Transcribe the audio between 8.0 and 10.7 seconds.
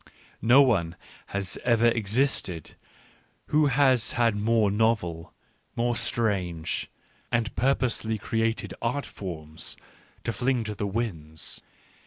created art forms to fling